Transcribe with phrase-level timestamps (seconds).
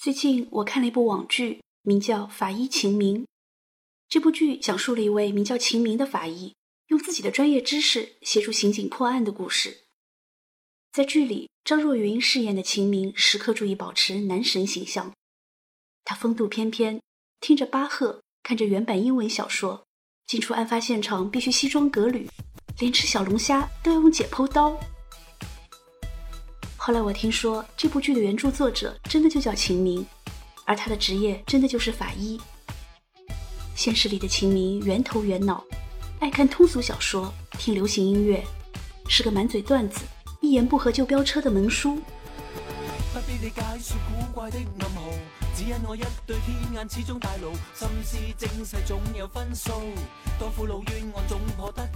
[0.00, 3.22] 最近我看了一部网剧，名叫《法医秦明》。
[4.08, 6.54] 这部剧讲述了一位名叫秦明的法医，
[6.86, 9.80] 用自己的专业知识协助刑警破案的故事。
[10.90, 15.12] 在剧里，张若昀饰演的秦明时刻注意保持男神形象。
[16.02, 17.02] 他风度翩翩，
[17.38, 19.84] 听着巴赫，看着原版英文小说，
[20.26, 22.26] 进出案发现场必须西装革履，
[22.78, 24.80] 连吃小龙虾都要用解剖刀。
[26.82, 30.04] 后来我听说，这部剧的原著作者真的就叫秦明，
[30.64, 32.40] 而他的职业真的就是法医。
[33.74, 35.62] 现实里的秦明圆头圆脑，
[36.20, 38.42] 爱看通俗小说，听流行音乐，
[39.06, 40.00] 是个满嘴段子、
[40.40, 41.96] 一言不合就飙车的门叔。
[43.12, 45.02] 不必理解说古怪的暗号，
[45.54, 49.70] 只因我一对天眼始终大路，心思精细总有分数，
[50.40, 51.86] 当俘虏冤案总破得。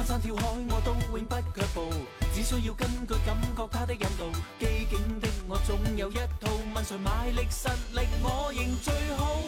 [0.00, 1.92] 攀山跳海我都永不却步，
[2.34, 4.24] 只需要根据感觉它的引导。
[4.58, 9.42] 机警的我总有一套，问谁卖力实力我认最好。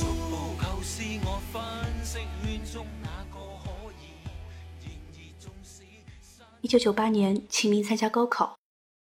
[0.00, 1.62] 逐步构思我分
[2.02, 4.16] 析圈中哪个可以。
[4.80, 5.82] 然纵使
[6.62, 8.56] 一九九八年，秦明参加高考，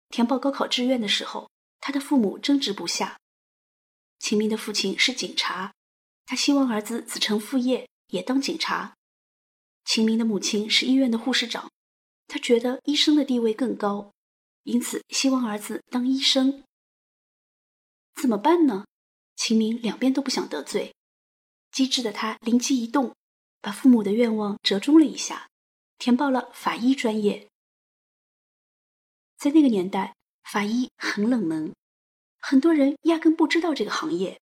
[0.09, 3.19] 填报高考志愿的时候，他的父母争执不下。
[4.17, 5.73] 秦明的父亲是警察，
[6.25, 8.95] 他希望儿子子承父业，也当警察。
[9.83, 11.69] 秦明的母亲是医院的护士长，
[12.27, 14.13] 他觉得医生的地位更高，
[14.63, 16.63] 因此希望儿子当医生。
[18.15, 18.85] 怎么办呢？
[19.35, 20.93] 秦明两边都不想得罪，
[21.71, 23.15] 机智的他灵机一动，
[23.59, 25.49] 把父母的愿望折中了一下，
[25.97, 27.47] 填报了法医专业。
[29.37, 31.73] 在那个年代，法医很冷门，
[32.39, 34.39] 很多人压根不知道这个行业。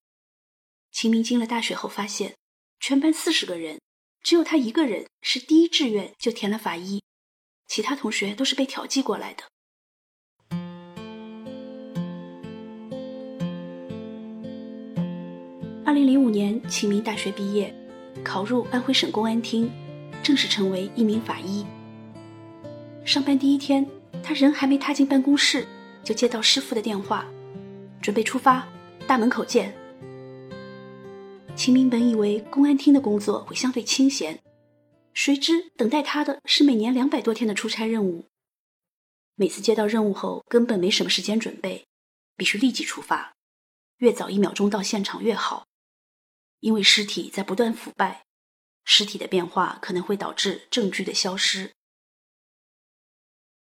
[0.92, 2.36] 秦明进了大学后，发现
[2.80, 3.80] 全班四十个人。
[4.22, 7.02] 只有他一个人是第一志愿就填了法医，
[7.68, 9.44] 其他同学都是被调剂过来的。
[15.86, 17.74] 二零零五年，秦明大学毕业，
[18.24, 19.72] 考入安徽省公安厅，
[20.22, 21.66] 正式成为一名法医。
[23.06, 23.88] 上班第一天，
[24.22, 25.66] 他人还没踏进办公室，
[26.04, 27.26] 就接到师傅的电话，
[28.02, 28.68] 准备出发，
[29.08, 29.79] 大门口见。
[31.60, 34.42] 秦明本以为公安厅的工作会相对清闲，
[35.14, 38.24] 谁知等待他的是每年两百多天的出差任务。
[39.36, 41.86] 每次接到任务后，根本没什么时间准备，
[42.38, 43.36] 必须立即出发，
[43.98, 45.68] 越早一秒钟到现场越好。
[46.62, 48.24] 因为尸体在不断腐败，
[48.86, 51.74] 尸体的变化可能会导致证据的消失。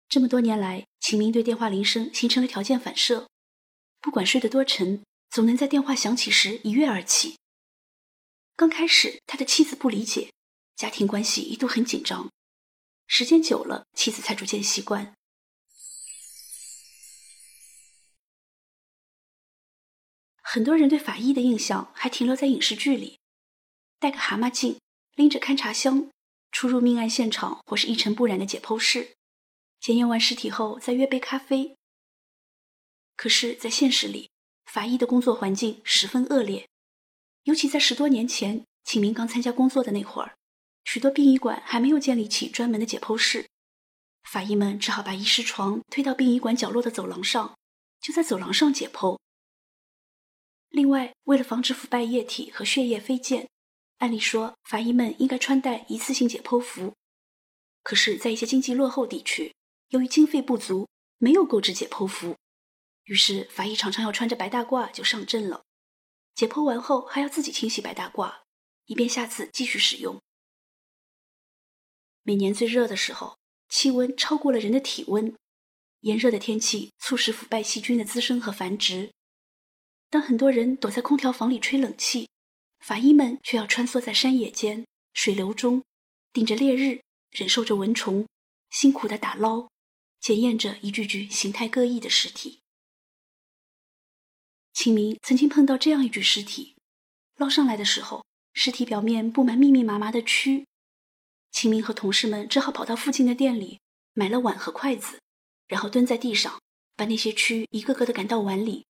[0.08, 3.28] 这么多年来，秦明对电话铃声形成了条件反射，
[4.00, 7.36] 不管睡得多沉，总能在电话响起时一跃而起。
[8.54, 10.32] 刚开始，他的妻子不理解，
[10.76, 12.30] 家庭关系一度很紧张。
[13.06, 15.14] 时间久了，妻子才逐渐习惯。
[20.40, 23.18] 很多人对法医的印象还停留在影视剧里，
[23.98, 24.78] 戴个蛤蟆镜，
[25.14, 26.10] 拎着勘察箱，
[26.50, 29.16] 出入命案现场或是一尘不染的解剖室，
[29.80, 31.74] 检验完尸体后再约杯咖啡。
[33.16, 34.30] 可是，在现实里，
[34.66, 36.68] 法医的工作环境十分恶劣。
[37.44, 40.36] 尤其在十多年前，秦明刚参加工作的那会儿，
[40.84, 43.48] 许多殡仪馆还没有建立起专门的解剖室，
[44.22, 47.56] 法医们只好把遗尸床推到殡仪馆角落的走廊上，
[48.00, 49.18] 就在走廊上解剖。
[50.68, 53.48] 另外，为了防止腐败液体和血液飞溅，
[53.98, 56.94] 按理说法医们应该穿戴一次性解剖服，
[57.82, 59.52] 可是，在一些经济落后地区，
[59.88, 60.88] 由于经费不足，
[61.18, 62.36] 没有购置解剖服，
[63.04, 65.62] 于是法医常常要穿着白大褂就上阵了。
[66.34, 68.42] 解剖完后还要自己清洗白大褂，
[68.86, 70.20] 以便下次继续使用。
[72.22, 73.38] 每年最热的时候，
[73.68, 75.36] 气温超过了人的体温，
[76.00, 79.12] 炎热的天气促使腐败细菌的滋生和繁殖。
[80.08, 82.28] 当很多人躲在空调房里吹冷气，
[82.80, 85.82] 法医们却要穿梭在山野间、水流中，
[86.32, 88.26] 顶着烈日，忍受着蚊虫，
[88.70, 89.68] 辛苦的打捞、
[90.20, 92.61] 检验着一具具形态各异的尸体。
[94.72, 96.74] 秦明曾经碰到这样一具尸体，
[97.36, 98.24] 捞上来的时候，
[98.54, 100.64] 尸体表面布满密密麻麻的蛆。
[101.50, 103.80] 秦明和同事们只好跑到附近的店里
[104.14, 105.20] 买了碗和筷子，
[105.68, 106.60] 然后蹲在地上
[106.96, 108.86] 把那些蛆一个个的赶到碗里。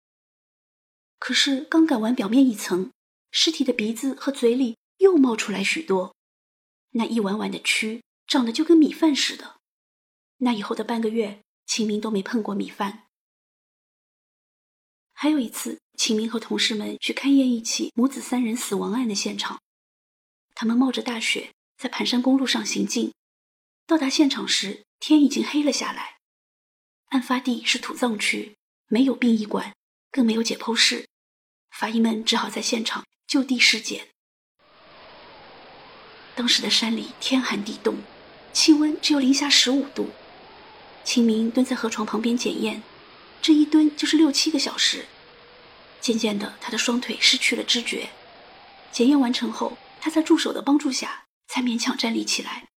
[1.20, 2.92] 可是刚赶完表面一层，
[3.32, 6.16] 尸体的鼻子和嘴里又冒出来许多，
[6.92, 9.58] 那一碗碗的蛆长得就跟米饭似的。
[10.38, 13.07] 那以后的半个月，秦明都没碰过米饭。
[15.20, 19.60] 还有一次，秦明和同事们去勘验一起母子三人死亡案的现场。
[20.54, 23.12] 他们冒着大雪在盘山公路上行进，
[23.88, 26.18] 到达现场时天已经黑了下来。
[27.08, 28.58] 案发地是土葬区，
[28.90, 29.74] 没有殡仪馆，
[30.12, 31.08] 更没有解剖室，
[31.72, 34.10] 法医们只好在现场就地尸检。
[36.36, 37.96] 当时的山里天寒地冻，
[38.54, 40.12] 气温只有零下十五度。
[41.04, 42.84] 清明蹲在河床旁边检验，
[43.42, 45.06] 这一蹲就是六七个小时。
[46.00, 48.10] 渐渐的，他的双腿失去了知觉。
[48.92, 52.68] 检验完成后，他在助手的帮助下才勉强站立起来。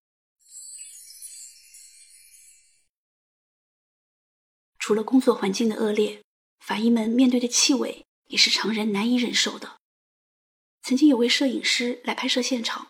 [4.79, 6.23] 除了工作环境的恶劣，
[6.59, 9.77] 法医们面对的气味也是常人难以忍受的。
[10.83, 12.89] 曾经有位摄影师来拍摄现场，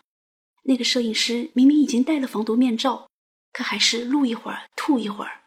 [0.63, 3.09] 那个摄影师明明已经戴了防毒面罩，
[3.51, 5.43] 可还是录一会儿吐一会儿。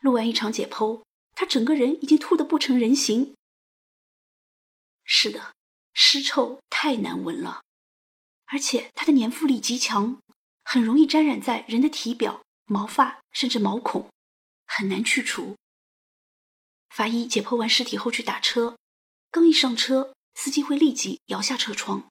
[0.00, 1.02] 录完一场解剖，
[1.38, 3.36] 他整个人已经吐得不成人形。
[5.04, 5.54] 是的，
[5.92, 7.62] 尸臭太难闻了，
[8.46, 10.20] 而且它的粘附力极强，
[10.64, 14.10] 很容易沾染在人的体表、毛发甚至毛孔，
[14.66, 15.54] 很难去除。
[16.88, 18.76] 法医解剖完尸体后去打车，
[19.30, 22.10] 刚一上车，司机会立即摇下车窗。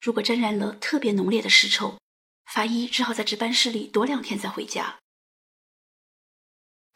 [0.00, 1.98] 如果沾染了特别浓烈的尸臭，
[2.46, 5.00] 法医只好在值班室里躲两天再回家。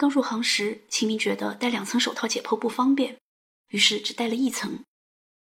[0.01, 3.21] 刚入行时，秦明觉得戴两层手套解剖不方便，
[3.69, 4.83] 于是只戴了一层。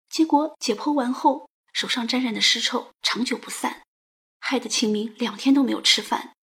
[0.08, 3.82] 结果解剖完后，手上沾染的尸臭长久不散，
[4.38, 6.36] 害得秦明两天都没有吃饭。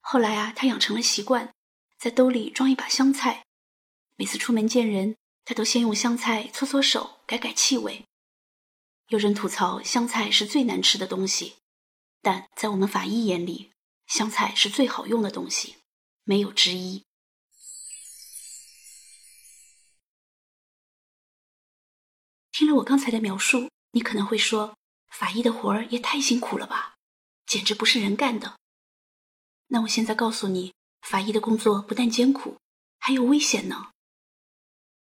[0.00, 1.54] 后来啊，他养成了习惯。
[2.00, 3.44] 在兜里装一把香菜，
[4.16, 5.14] 每次出门见人，
[5.44, 8.04] 他都先用香菜搓搓手，改改气味。
[9.06, 11.58] 有人吐槽香菜是最难吃的东西，
[12.20, 13.70] 但在我们法医眼里，
[14.08, 15.76] 香菜是最好用的东西，
[16.24, 17.04] 没有之一。
[22.50, 24.76] 听了我刚才的描述，你可能会说，
[25.08, 26.96] 法医的活儿也太辛苦了吧，
[27.46, 28.58] 简直不是人干的。
[29.68, 30.72] 那我现在告诉你。
[31.02, 32.60] 法医的工作不但艰苦，
[33.00, 33.90] 还有危险呢。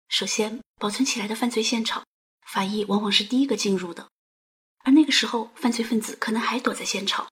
[0.08, 2.06] 首先，保存起来的犯罪现场，
[2.46, 4.10] 法医往往是第一个进入的，
[4.84, 7.30] 而那个时候犯罪分子可能还躲在现场。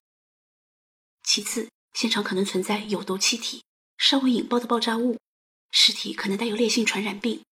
[1.23, 3.65] 其次，现场可能存在有毒气体、
[4.01, 5.19] 尚未引爆的爆炸物，
[5.71, 7.45] 尸体可能带有烈性传染病。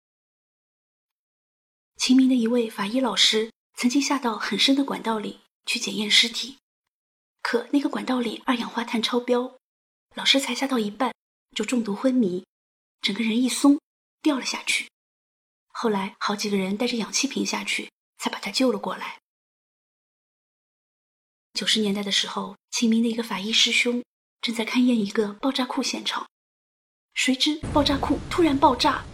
[1.98, 6.56] 秦明的一位法医老师曾经下到很深的管道里去检验尸体，
[7.42, 9.58] 可那个管道里二氧化碳超标。
[10.14, 11.14] 老师才下到一半
[11.54, 12.46] 就中毒昏迷，
[13.02, 13.78] 整个人一松
[14.22, 14.88] 掉了下去。
[15.66, 19.20] 后来好几个人带着氧气瓶下去，才把他救了过来。
[21.52, 24.02] 九十年代的时候，秦明的一个法医师兄
[24.40, 26.26] 正在勘验一个爆炸库现场，
[27.18, 29.04] 谁知爆炸库突然爆炸，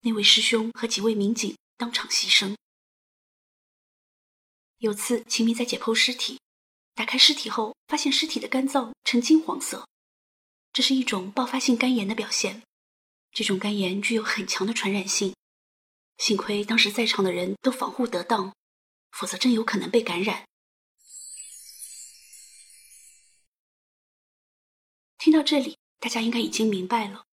[0.00, 2.54] 那位师兄和几位民警当场牺牲。
[4.76, 6.38] 有次秦明在解剖尸体，
[6.94, 9.88] 打开尸体后，发现尸体的肝脏呈金黄色。
[10.74, 12.62] 这是一种爆发性肝炎的表现，
[13.32, 15.34] 这种肝炎具有很强的传染性。
[16.18, 18.54] 幸亏当时在场的人都防护得当，
[19.12, 20.44] 否则真有可能被感染。
[25.16, 27.24] 听到这里，大家应该已经明白了，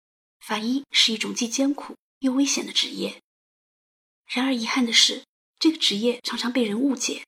[0.46, 3.20] 法医是一种既艰苦又危险的职业。
[4.28, 5.24] 然而遗憾的是，
[5.58, 7.26] 这个职业常常被人误解，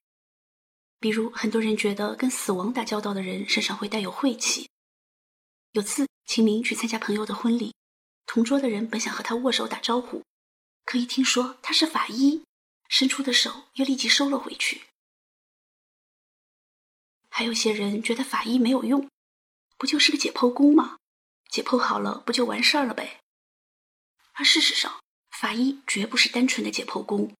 [0.99, 4.69] 比如很多人觉得跟死亡打交道的人身上会带有晦气。
[5.71, 7.73] 有次，秦明去参加朋友的婚礼，
[8.27, 10.21] 同桌的人本想和他握手打招呼，
[10.85, 12.43] 可一听说他是法医，
[12.87, 14.83] 伸出的手又立即收了回去。
[17.29, 19.09] 还有些人觉得法医没有用，
[19.75, 20.99] 不就是个解剖工吗？
[21.57, 23.19] 解剖好了不就完事儿了呗？
[24.33, 27.33] 而事实上，法医绝不是单纯的解剖工，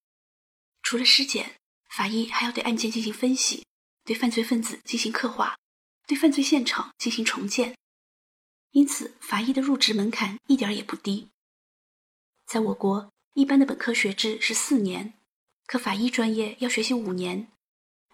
[0.82, 1.54] 除了尸检，
[1.92, 3.68] 法医还要对案件进行分析，
[4.04, 5.56] 对犯罪分子进行刻画，
[6.08, 7.76] 对犯罪现场进行重建。
[8.72, 11.28] 因此，法医的入职门槛一点也不低。
[12.48, 15.14] 在我国，一般的本科学制是四年，
[15.68, 17.52] 可法医专业要学习五年，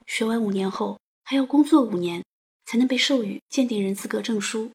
[0.05, 2.25] 学完五年后还要工作五年，
[2.65, 4.69] 才能被授予鉴定人资格证书。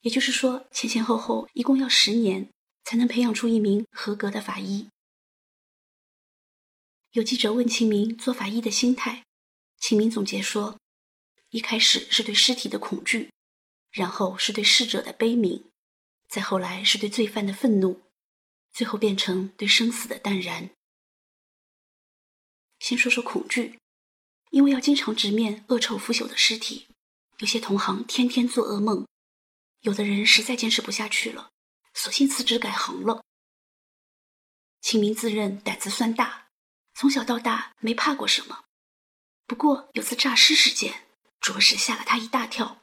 [0.00, 2.48] 也就是说，前前后后一共要十年，
[2.84, 4.88] 才能培养出一名合格的法医。
[7.12, 9.24] 有记者问秦明做法医的心态，
[9.78, 10.78] 秦明总结说：
[11.50, 13.30] 一开始是对尸体的恐惧。
[13.90, 15.64] 然后是对逝者的悲悯，
[16.28, 18.00] 再后来是对罪犯的愤怒，
[18.72, 20.70] 最后变成对生死的淡然。
[22.78, 23.80] 先说说恐惧，
[24.52, 26.86] 因为要经常直面恶臭腐朽的尸体，
[27.38, 29.04] 有些同行天天做噩梦，
[29.80, 31.50] 有的人实在坚持不下去了，
[31.94, 33.24] 索性辞职改行了。
[34.80, 36.48] 清明自认胆子算大，
[36.94, 38.64] 从小到大没怕过什么，
[39.46, 41.06] 不过有次诈尸事件，
[41.40, 42.82] 着实吓了他一大跳。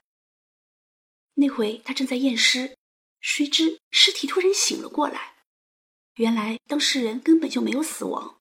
[1.35, 2.77] 那回他正在验尸，
[3.19, 5.35] 谁知尸体突然醒了过来。
[6.15, 8.39] 原来当事人根本就没有死亡，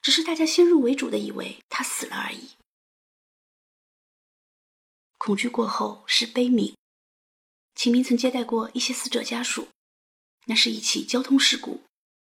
[0.00, 2.56] 只是大家先入为主的以为他死了而已。
[5.18, 6.74] 恐惧过后是悲悯。
[7.74, 9.68] 秦明曾接待过一些死者家属，
[10.46, 11.82] 那是一起交通事故，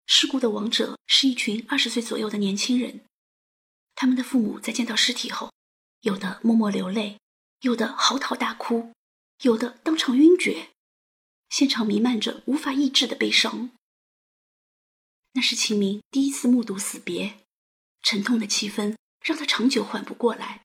[0.07, 3.05] 事故的亡者是一群二十岁左右的年轻人，
[3.95, 5.53] 他们的父母在见到尸体后，
[6.01, 7.19] 有的默默流泪，
[7.61, 8.93] 有的嚎啕大哭，
[9.43, 10.71] 有的当场晕厥，
[11.49, 13.71] 现场弥漫着无法抑制的悲伤。
[15.33, 17.39] 那是秦明第一次目睹死别，
[18.03, 20.63] 沉痛的气氛让他长久缓不过来。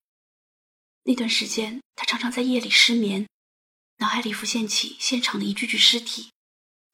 [1.03, 3.27] 那段时间，他常常在夜里失眠，
[3.97, 6.31] 脑海里浮现起现场的一具具尸体，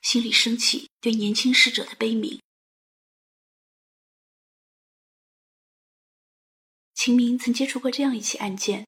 [0.01, 2.39] 心里升起对年轻逝者的悲悯。
[6.93, 8.85] 秦明曾接触过这样一起案件：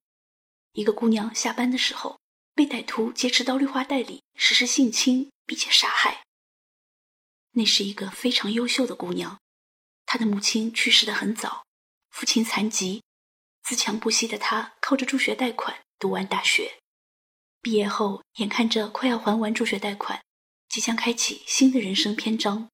[0.74, 2.20] 一个姑娘下班的时候，
[2.53, 6.24] 被歹徒劫持到绿化带里实施性侵，并且杀害。
[7.53, 9.39] 那是一个非常优秀的姑娘，
[10.05, 11.65] 她的母亲去世的很早，
[12.12, 13.01] 父亲残疾，
[13.63, 16.83] 自强不息的她靠着助学贷款读完大学。
[17.63, 20.22] 毕业后，眼看着快要还完助学贷款，
[20.67, 22.70] 即将开启新的人生篇章，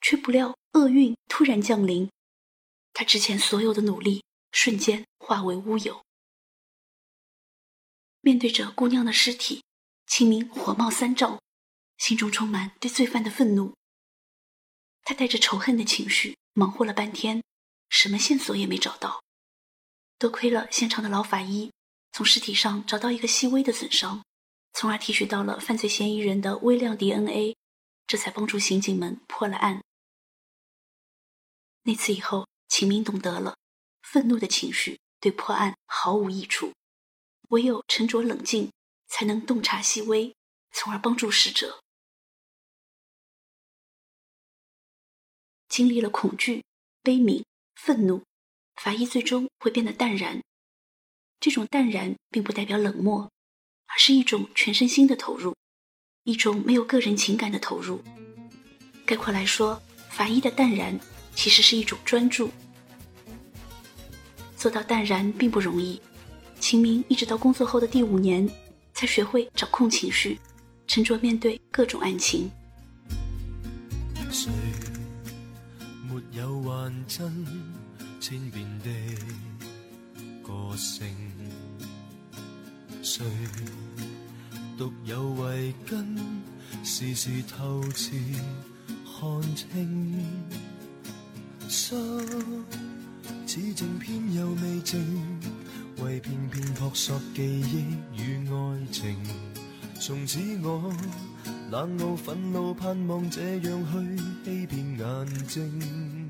[0.00, 2.08] 却不料厄运突然降临，
[2.92, 6.04] 他之前所有的努力瞬间化为乌有。
[8.20, 9.64] 面对着姑娘的尸体，
[10.06, 11.40] 秦明火冒三丈，
[11.98, 13.74] 心中充满对罪犯的愤怒。
[15.02, 17.42] 他带着仇恨的情绪，忙活了半天，
[17.88, 19.24] 什么线索也没找到。
[20.16, 21.72] 多亏了现场的老法医，
[22.12, 24.22] 从尸体上找到一个细微的损伤，
[24.74, 27.56] 从而提取到了犯罪嫌疑人的微量 DNA，
[28.06, 29.82] 这才帮助刑警们破了案。
[31.84, 33.56] 那次以后，秦明懂得了，
[34.02, 36.72] 愤怒的情绪对破案毫无益处，
[37.48, 38.70] 唯有沉着冷静，
[39.08, 40.36] 才能洞察细微，
[40.70, 41.80] 从而帮助逝者。
[45.68, 46.62] 经历了恐惧、
[47.02, 47.42] 悲悯、
[47.74, 48.22] 愤怒，
[48.76, 50.42] 法医最终会变得淡然。
[51.42, 53.28] 这种淡然并不代表冷漠，
[53.88, 55.56] 而是一种全身心的投入，
[56.22, 58.00] 一种没有个人情感的投入。
[59.04, 60.96] 概括来说，法医的淡然
[61.34, 62.48] 其实是一种专注。
[64.56, 66.00] 做到淡然并不容易，
[66.60, 68.48] 秦明一直到工作后的第五年，
[68.94, 70.38] 才学会掌控情绪，
[70.86, 72.48] 沉着面对各种案情。
[76.30, 77.44] 有幻真
[78.20, 78.90] 千变的
[80.42, 81.06] 个性，
[83.02, 83.26] 谁
[84.78, 86.16] 独有慧根，
[86.84, 88.12] 时时透彻
[89.04, 90.24] 看清。
[91.68, 91.98] 心
[93.44, 95.04] 似静偏又未静，
[95.98, 99.16] 为片片扑朔记忆与爱情。
[99.98, 100.94] 从此我
[101.72, 106.21] 冷傲愤怒，盼望这样去欺骗眼睛。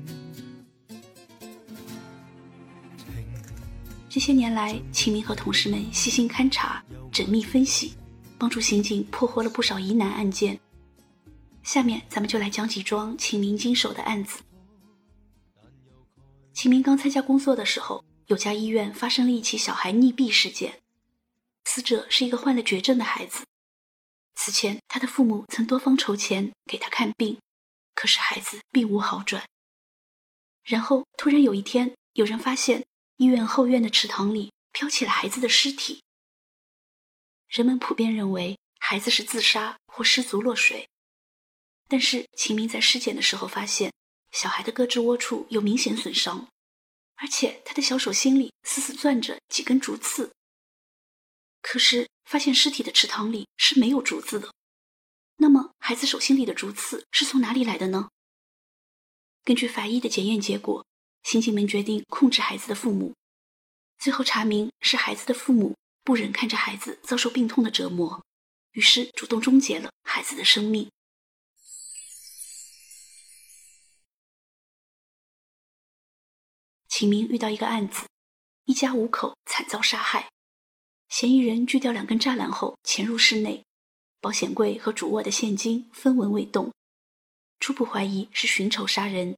[4.13, 7.95] 这些年来，秦明和同事们细心勘察、缜密分析，
[8.37, 10.59] 帮助刑警破获了不少疑难案件。
[11.63, 14.43] 下面咱们就来讲几桩秦明经手的案子。
[16.53, 20.79] 秦明刚参加工作的时候，有家医院发生了一起小孩溺毙事件，
[21.65, 23.43] 死者是一个患了绝症的孩子。
[24.35, 27.39] 此前，他的父母曾多方筹钱给他看病，
[27.95, 29.43] 可是孩子并无好转。
[30.63, 32.85] 然后突然有一天，有人发现。
[33.17, 36.01] 医院后院的池塘里飘起了孩子的尸体。
[37.47, 40.89] 人们普遍认为孩子是自杀或失足落水，
[41.87, 43.93] 但是秦明在尸检的时候发现，
[44.31, 46.47] 小孩的胳肢窝处有明显损伤，
[47.15, 50.31] 而且他的小手心里死死攥着几根竹刺。
[51.61, 54.51] 可是发现尸体的池塘里是没有竹子的，
[55.37, 58.09] 那么孩子手心里的竹刺是从哪里来的呢？
[59.43, 60.83] 根据法医的检验结果。
[61.23, 63.13] 刑警们决定控制孩子的父母，
[63.97, 68.23] 最后查明是孩子的父母不忍看着孩子遭受病痛的折磨，
[68.73, 70.91] 于是主动终结了孩子的生命。
[76.87, 78.05] 秦明遇到一个案子，
[78.65, 80.29] 一家五口惨遭杀害，
[81.09, 83.65] 嫌疑人锯掉两根栅栏后潜入室内，
[84.21, 86.71] 保险柜和主卧的现金分文未动，
[87.59, 89.35] 初步怀疑是寻仇杀人。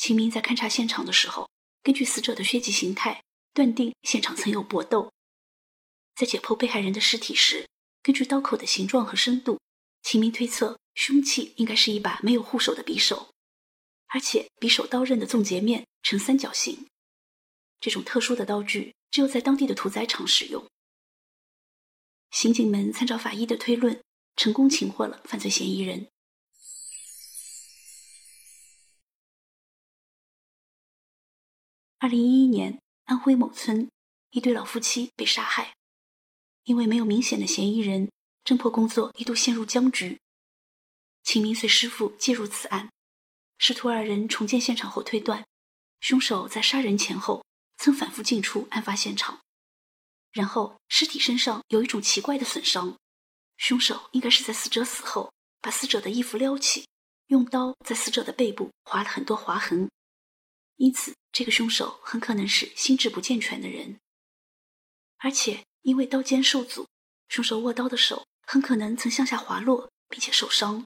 [0.00, 1.50] 秦明在勘察现场的时候，
[1.82, 5.12] 根据死者的血迹形态，断定现场曾有搏斗。
[6.14, 7.68] 在解剖被害人的尸体时，
[8.02, 9.60] 根据刀口的形状和深度，
[10.00, 13.34] 秦明推测凶器应该是一把没有护手的匕首，
[14.06, 16.86] 而且匕首刀刃的纵截面呈三角形。
[17.78, 20.66] 这种特殊的刀具只有在当地的屠宰场使用。
[22.30, 24.00] 刑警们参照法医的推论，
[24.34, 26.08] 成功擒获了犯罪嫌疑人。
[32.02, 33.90] 二零一一年，安徽某村
[34.30, 35.74] 一对老夫妻被杀害，
[36.64, 38.10] 因为没有明显的嫌疑人，
[38.42, 40.18] 侦破工作一度陷入僵局。
[41.22, 42.88] 秦明随师傅介入此案，
[43.58, 45.46] 师徒二人重建现场后推断，
[46.00, 47.44] 凶手在杀人前后
[47.76, 49.38] 曾反复进出案发现场，
[50.32, 52.96] 然后尸体身上有一种奇怪的损伤，
[53.58, 55.30] 凶手应该是在死者死后
[55.60, 56.86] 把死者的衣服撩起，
[57.26, 59.90] 用刀在死者的背部划了很多划痕，
[60.76, 63.98] 因此这个凶手很可能是心智不健全的人，
[65.18, 66.88] 而且因为刀尖受阻，
[67.28, 70.84] 凶手握刀的手很可能曾向下滑落并且受伤。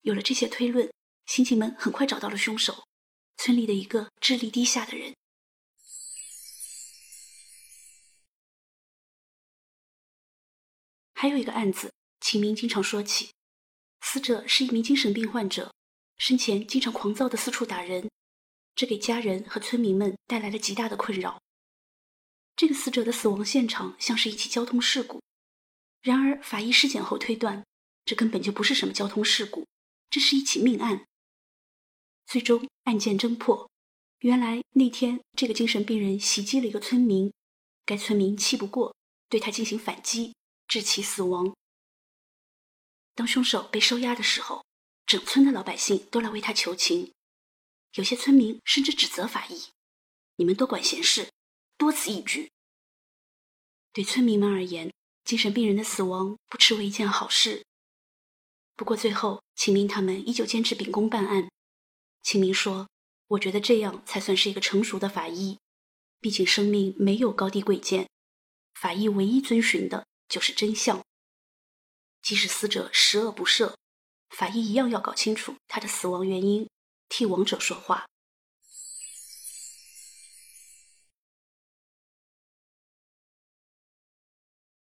[0.00, 0.90] 有了这些推论，
[1.26, 2.86] 刑警们很快找到了凶手——
[3.36, 5.14] 村里的一个智力低下的人。
[11.12, 13.30] 还有一个案子，秦明经常说起，
[14.00, 15.74] 死者是一名精神病患者，
[16.18, 18.08] 生前经常狂躁的四处打人，
[18.76, 21.42] 这给家人和村民们带来了极大的困扰。
[22.54, 25.20] 这个死者的死亡现场像是一起交通事故，
[26.02, 27.64] 然而法医尸检后推断，
[28.04, 29.66] 这根本就不是什么交通事故。
[30.08, 31.04] 这是一起命案。
[32.26, 33.68] 最终案件侦破，
[34.20, 37.32] 原来那天这个精神病人袭击了一个村民，
[37.84, 38.94] 该村民气不过，
[39.28, 40.34] 对他进行反击，
[40.68, 41.54] 致其死亡。
[43.14, 44.64] 当凶手被收押的时候，
[45.06, 47.12] 整村的老百姓都来为他求情，
[47.96, 49.72] 有些村民甚至指责法医
[50.36, 51.30] ：“你们多管闲事，
[51.76, 52.50] 多此一举。”
[53.92, 54.92] 对村民们而言，
[55.24, 57.64] 精神病人的死亡不失为一件好事。
[58.74, 61.48] 不过最后，秦明他们依旧坚持秉公办案。
[62.22, 62.90] 秦明说
[63.28, 65.58] ：“我觉得这样才算是一个成熟的法医。
[66.20, 68.10] 毕竟生命没有高低贵贱，
[68.74, 71.02] 法医唯一遵循的就是真相。
[72.20, 73.74] 即使死者十恶不赦，
[74.28, 76.68] 法医一样要搞清楚他的死亡原因，
[77.08, 78.06] 替亡者说话。”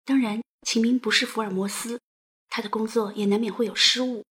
[0.05, 2.01] 当然，秦明不是福尔摩斯。
[2.53, 4.25] 他的工作也难免会有失误，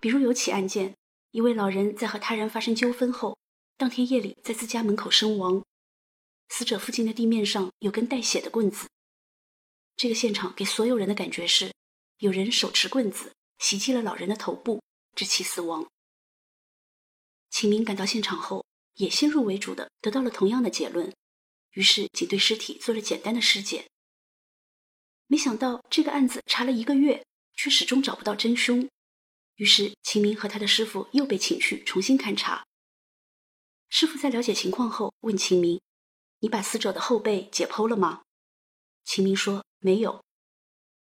[0.00, 0.96] 比如有起案件，
[1.32, 3.36] 一位老人在和他人发生纠纷后，
[3.76, 5.62] 当天夜里在自家门口身亡，
[6.48, 8.88] 死者附近的地面上有根带血的棍子。
[9.96, 11.74] 这个现场给所有人的感觉是，
[12.20, 14.82] 有人手持棍子袭击了老人的头部，
[15.14, 15.86] 致其死亡。
[17.58, 18.66] 秦明赶到现场后，
[18.96, 21.10] 也先入为主的得到了同样的结论，
[21.70, 23.88] 于是仅对尸体做了简单的尸检。
[25.26, 28.86] 没想到这个案子查了一个月，却始终找不到真凶。
[29.54, 32.66] 于是秦明和他的师傅又被请去重新勘查。
[33.88, 35.80] 师傅在了解情况后问秦明
[36.40, 38.20] ：“你把死者的后背解剖了吗？”
[39.02, 40.22] 秦明说：“没有。”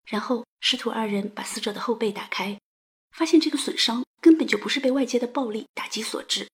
[0.04, 2.60] 然后师徒二人把死者的后背打开，
[3.12, 6.48] 发现这个损伤根本就不是被外界的暴力打击所致，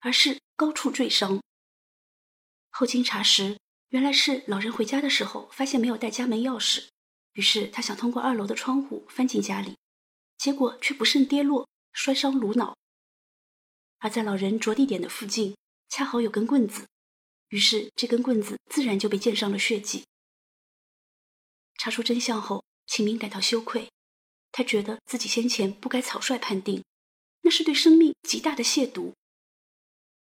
[0.00, 1.40] 而是高处坠伤。
[2.70, 6.86] 后经查实，原来是老人回家的时候发现没有带家门钥匙。
[7.32, 9.76] 于是他想通过二楼的窗户翻进家里，
[10.38, 12.76] 结果却不慎跌落，摔伤颅脑。
[13.98, 15.56] 而在老人着地点的附近，
[15.88, 16.86] 恰好有根棍子，
[17.48, 20.04] 于是这根棍子自然就被溅上了血迹。
[21.74, 23.90] 查出真相后，秦明感到羞愧，
[24.56, 26.82] 他觉得自己先前不该草率判定，
[27.42, 29.12] 那是对生命极大的亵渎。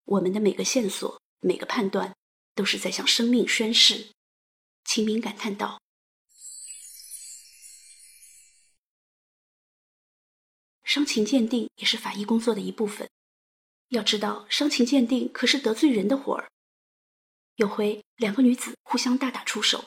[0.05, 2.15] 我们的每个线索，每个判断，
[2.55, 4.13] 都是在向生命宣誓。
[4.85, 5.81] 秦明感叹道。
[10.85, 13.11] 伤情鉴定也是法医工作的一部分。
[13.89, 16.49] 要知道，伤情鉴定可是得罪人的活儿。
[17.57, 19.85] 有回，两个女子互相大打出手，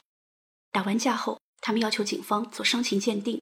[0.72, 3.42] 打完架后，他们要求警方做伤情鉴定。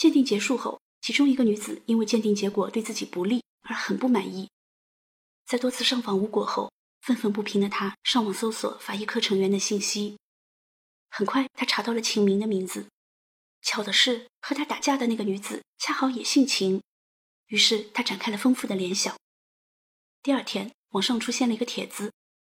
[0.00, 4.48] 鉴定结束后，其中一个女子因为鉴定结果对自己不利而很不满意，
[5.44, 10.16] 在多次上访无果后，愤愤不平的她上网搜索法医科成员的信息。
[11.10, 12.86] 很快，她查到了秦明的名字。
[13.60, 16.80] 巧的是，和他打架的那个女子恰好也姓秦，
[17.48, 19.14] 于是他展开了丰富的联想。
[20.22, 22.10] 第二天，网上出现了一个帖子：“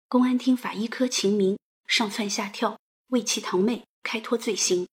[0.09, 2.79] 公安厅法医科秦明上蹿下跳，
[3.09, 4.87] 为其堂妹开脱罪行。”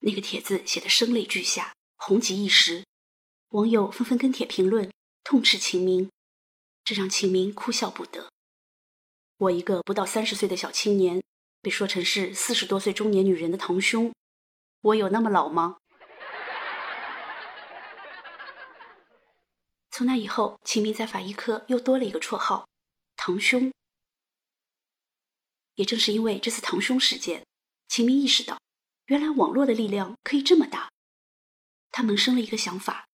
[0.00, 2.84] 那个帖子写得声泪俱下，红极一时，
[3.48, 4.90] 网友纷纷跟帖评论，
[5.24, 6.10] 痛斥秦明，
[6.84, 8.30] 这让秦明哭笑不得。
[9.38, 11.22] 我一个不到三十岁的小青年，
[11.60, 14.12] 被说成是四十多岁中年女人的堂兄。
[14.80, 15.78] 我有那么老吗？
[19.90, 22.68] 从那以后，秦明在法医科又多了一个绰号
[23.16, 23.72] “堂兄”。
[25.74, 27.44] 也正是因为这次堂兄事件，
[27.88, 28.58] 秦明意识到，
[29.08, 30.90] 原来网络的力量可以这么大。
[31.90, 33.06] 他萌生了一个想法：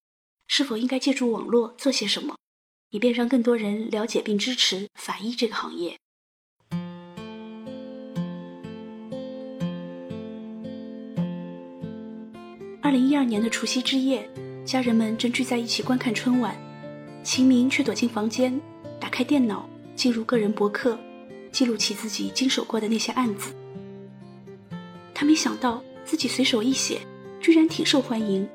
[0.49, 2.37] 是否应该借助网络做些什么，
[2.91, 5.97] 以便让更多人了解并支持法医这个行业。
[12.83, 14.29] 二零一二年的除夕之夜，
[14.65, 16.57] 家人们正聚在一起观看春晚，
[17.23, 18.61] 秦明却躲进房间，
[18.99, 20.99] 打开电脑，进入个人博客，
[21.53, 23.55] 记录起自己经手过的那些案子。
[25.15, 27.07] 他没想到自己随手一写，
[27.41, 28.49] 居然挺受欢迎。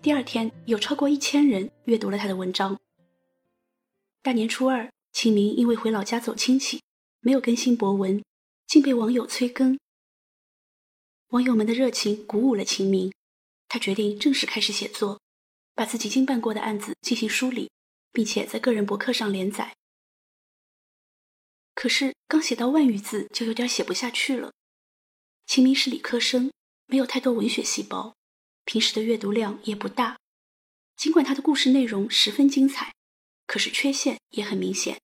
[0.00, 2.80] 第二天，有超过一千人阅读了他的文章。
[4.22, 6.80] 大年初二，秦明因为回老家走亲戚，
[7.20, 8.22] 没有更新博文，
[8.66, 9.78] 竟被网友催更。
[11.28, 13.12] 网友们的热情鼓舞了秦明。
[13.68, 15.20] 他决定正式开始写作，
[15.74, 17.70] 把自己经办过的案子进行梳理，
[18.10, 19.76] 并且在个人博客上连载。
[21.74, 24.50] 可是刚写到万余字，就有点写不下去了。
[25.50, 26.52] 秦明是理科生，
[26.86, 28.14] 没有太多文学细胞，
[28.64, 30.16] 平时的阅读量也不大。
[30.96, 32.94] 尽管他的故事内容十分精彩，
[33.48, 35.00] 可是缺陷也很明显，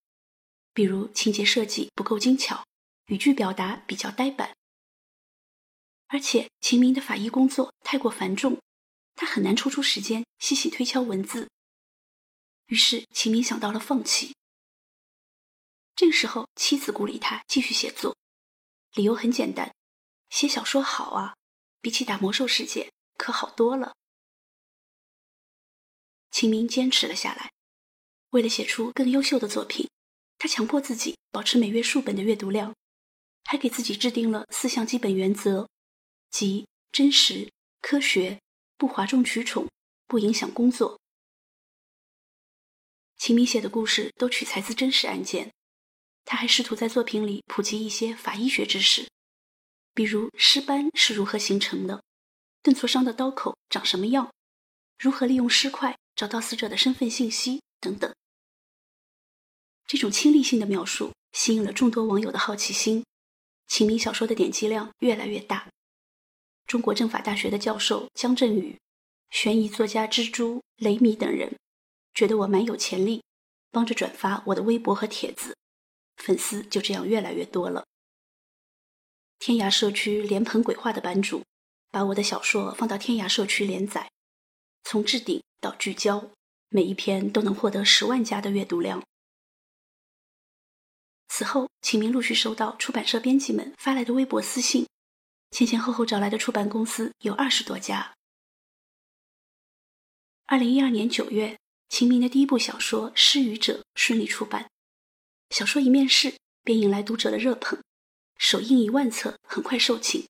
[0.72, 2.64] 比如情节设计不够精巧，
[3.06, 4.56] 语句表达比较呆板。
[6.06, 8.62] 而且秦明的法医工作太过繁重，
[9.16, 11.50] 他很难抽出时间细细推敲文字。
[12.68, 14.36] 于是秦明想到了放弃。
[15.96, 18.16] 这个时候，妻子鼓励他继续写作，
[18.92, 19.74] 理由很简单：
[20.28, 21.34] 写小说好啊，
[21.80, 23.94] 比起打魔兽世界可好多了。
[26.30, 27.50] 秦明坚持了下来，
[28.30, 29.88] 为了写出更优秀的作品，
[30.38, 32.74] 他强迫自己保持每月数本的阅读量，
[33.44, 35.68] 还给自己制定了四项基本原则。
[36.30, 38.38] 即真实、科学，
[38.76, 39.66] 不哗众取宠，
[40.06, 41.00] 不影响工作。
[43.16, 45.50] 秦明写的故事都取材自真实案件，
[46.26, 49.08] 他还试图在作品里普及一些法医学知识，
[49.96, 52.02] 比如尸斑是如何形成的，
[52.62, 54.30] 钝挫伤的刀口长什么样，
[54.98, 58.14] 如何利用尸块找到死者的身份信息等等。
[59.86, 63.06] 这种亲历性的描述吸引了众多网友的好奇心，
[63.68, 65.66] 秦明小说的点击量越来越大。
[66.66, 68.76] 中国政法大学的教授姜振宇、
[69.30, 71.56] 悬疑作家蜘蛛、雷米等人
[72.12, 73.22] 觉得我蛮有潜力，
[73.70, 75.56] 帮着转发我的微博和帖子，
[76.18, 77.86] 粉丝就这样越来越多了。
[79.38, 81.42] 天涯社区莲蓬鬼话的版主
[81.90, 84.10] 把我的小说放到天涯社区连载，
[84.84, 86.30] 从置顶到聚焦，
[86.68, 89.02] 每一篇都能获得十万加的阅读量。
[91.28, 94.86] 此后，秦明陆续收到出版社编辑们发来的微博私信。
[95.50, 98.14] 前前后后找来的出版公司有二十多家。
[100.46, 104.68] 二零一二年九月，秦明的第一部小说《失语者》顺利出版，
[105.50, 107.80] 小说一面世便引来读者的热捧，
[108.38, 110.26] 首印一万册，很快售罄。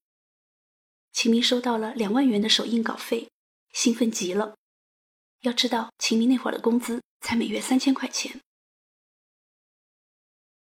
[1.12, 3.30] 秦明收到了两万元的首印稿费，
[3.72, 4.56] 兴奋极了。
[5.40, 8.40] 要知道，秦明那会儿的工资才每月三千块钱。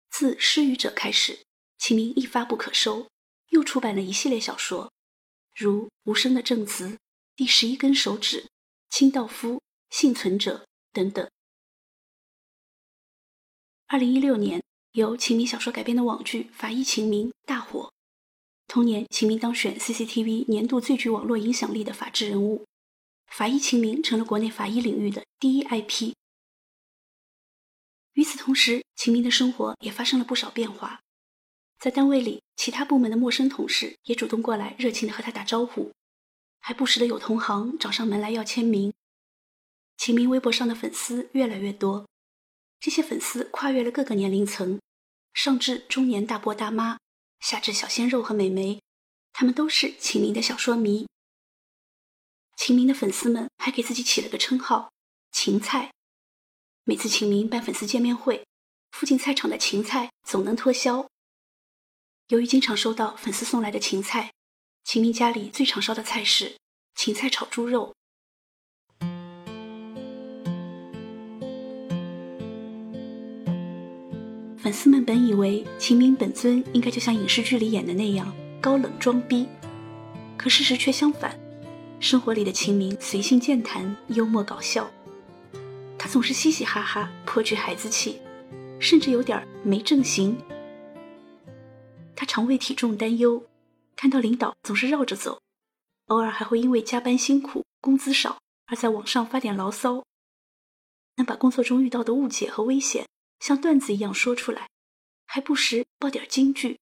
[0.10, 1.46] 自《失语者》开始，
[1.78, 3.08] 秦明一发不可收。
[3.50, 4.94] 又出版了一系列小说，
[5.56, 6.88] 如《无声的证词》
[7.36, 8.42] 《第十一根手指》
[8.92, 9.54] 《清道夫》
[9.90, 11.28] 《幸存者》等等。
[13.88, 17.94] 二零一六年，由秦明小说改编的网剧《法医秦明》大火。
[18.68, 22.66] 同年，秦明当选 CCTV 年度最具网络影响力的法治人物，
[23.28, 26.14] 《法医秦明》成了国内法医领域的第一 IP。
[28.14, 31.00] 与此同时，秦明的生活也发生了不少变化。
[31.80, 35.92] 在单位里，其他部门的陌生同事也主动过来，热情的和他打招呼，
[36.60, 38.92] 还不时的有同行找上门来要签名。
[39.98, 42.08] 秦明微博上的粉丝越来越多，
[42.80, 44.80] 这些粉丝跨越了各个年龄层，
[45.34, 46.98] 上至中年大伯大妈，
[47.40, 48.82] 下至小鲜肉和美眉，
[49.34, 51.08] 他们都是秦明的小说迷。
[52.56, 54.92] 秦明的粉丝们还给自己起了个称号
[55.32, 55.94] “芹菜”，
[56.86, 58.46] 每次秦明办粉丝见面会，
[58.92, 61.08] 附近菜场的芹菜总能脱销。
[62.28, 64.34] 由于经常收到粉丝送来的芹菜，
[64.84, 66.58] 秦明家里最常烧的菜是
[66.96, 67.94] 芹菜炒猪肉。
[74.70, 79.48] 粉丝们本以为秦明本尊应该就像影视剧里演的那样高冷装逼，
[80.38, 81.36] 可事实却相反。
[82.00, 84.88] 生活里的秦明随性健谈、幽默搞笑，
[85.98, 88.20] 他总是嘻嘻哈哈、颇具孩子气，
[88.80, 90.38] 甚至有点没正形。
[92.16, 93.42] 他常为体重担忧，
[93.96, 95.42] 看到领导总是绕着走，
[96.10, 100.04] 偶尔还会因为加班辛苦、工资少而在网上发点牢骚。
[101.16, 103.08] 能把工作中遇到的误解和危险
[103.40, 104.70] 像段子一样说出来，
[105.26, 106.80] 还不时爆点金句。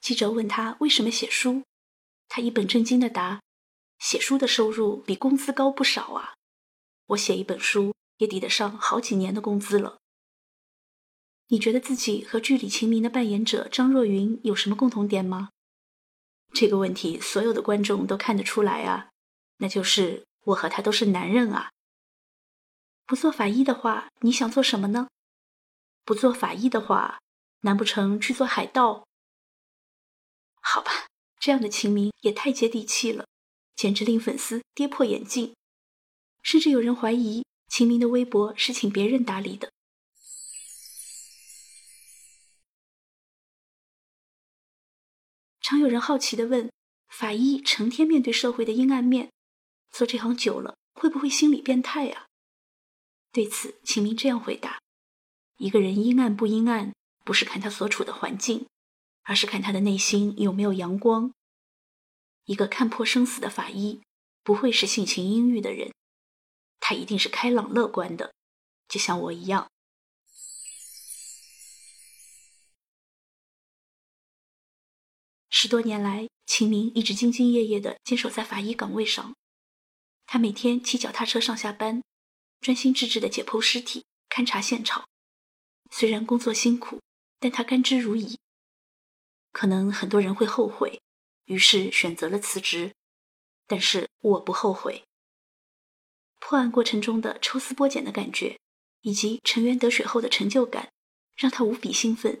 [0.00, 1.62] 记者问他为什么写书，
[2.28, 3.40] 他一本正经的答
[3.98, 6.34] ：“写书的收入比工资高不少啊，
[7.06, 9.98] 我写一本书也抵得上好几年的工资了。
[11.48, 15.50] 你觉得自己和剧里秦明的扮演者张若昀有什么共同点吗？
[16.52, 19.10] 这个问题所有的观众都看得出来啊，
[19.58, 21.70] 那就是我和他都是男人啊。
[23.06, 25.08] 不做法医的话，你想做什么呢？
[26.04, 27.20] 不做法医的话，
[27.60, 29.06] 难不成去做海盗？
[30.60, 31.06] 好吧，
[31.40, 33.26] 这样的秦明也太接地气了，
[33.74, 35.54] 简直令粉丝跌破眼镜，
[36.42, 39.70] 甚至有人怀疑秦明的微博是请别人打理的。
[45.60, 46.70] 常有人好奇的问：
[47.08, 49.30] 法医成天面对社会的阴暗面，
[49.90, 52.26] 做这行久了，会不会心理变态啊？
[53.30, 54.80] 对此，秦明这样回答
[55.62, 56.92] ：“一个人阴暗不阴暗，
[57.24, 58.66] 不是看他所处的环境，
[59.22, 61.32] 而是看他的内心有没有阳光。
[62.46, 64.02] 一个看破生死的法医，
[64.42, 65.94] 不会是性情阴郁的人，
[66.80, 68.34] 他一定是开朗乐观的，
[68.88, 69.70] 就像我一样。”
[75.48, 79.36] 十多年来，秦明一直兢兢业业地坚守在法医岗位上，
[80.26, 82.02] 他每天骑脚踏车上下班。
[82.60, 85.04] 专心致志的解剖尸体、勘察现场，
[85.94, 87.00] 虽然工作辛苦，
[87.38, 88.36] 但他甘之如饴。
[89.52, 91.02] 可能很多人会后悔，
[91.44, 92.94] 于是选择了辞职，
[93.66, 95.04] 但是我不后悔。
[96.40, 98.58] 破案过程中的抽丝剥茧的感觉，
[99.02, 100.88] 以及沉冤得雪后的成就感，
[101.36, 102.40] 让他无比兴奋。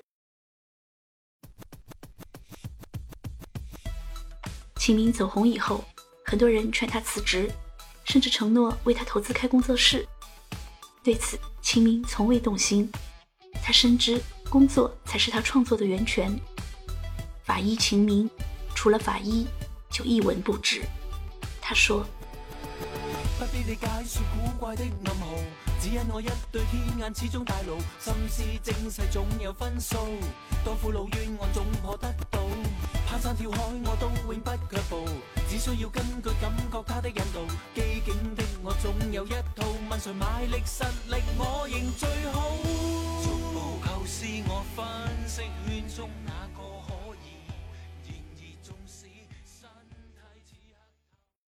[4.76, 5.84] 秦明走红以后，
[6.24, 7.52] 很多人劝他辞职。
[8.04, 10.04] 甚至承诺为他投资开工作室。
[11.04, 12.90] 对此，秦明从未动心。
[13.62, 14.20] 他深知
[14.50, 16.36] 工作才是他创作的源泉。
[17.44, 18.28] 法医秦明，
[18.74, 19.46] 除了法医，
[19.90, 20.82] 就一文不值。
[21.60, 22.04] 他说。
[23.38, 25.26] 不必理解说古怪的暗号，
[25.80, 29.96] 只因我一对天眼始终大路，心思精细总有分数。
[30.64, 32.40] 当父老冤案总可得到，
[33.08, 35.04] 攀山跳海我都永不却步，
[35.48, 37.40] 只需要根据感觉他的引导。
[37.74, 43.01] 机警的我总有一套，问谁卖力实力我仍最好。
[44.22, 44.86] 是我分
[45.26, 46.41] 析圈中那。